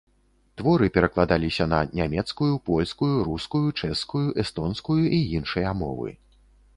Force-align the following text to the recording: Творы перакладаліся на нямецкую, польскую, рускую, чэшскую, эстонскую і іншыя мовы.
Творы 0.59 0.87
перакладаліся 0.95 1.67
на 1.73 1.79
нямецкую, 1.99 2.49
польскую, 2.69 3.09
рускую, 3.27 3.61
чэшскую, 3.79 4.23
эстонскую 4.45 4.97
і 5.19 5.21
іншыя 5.41 5.75
мовы. 5.83 6.09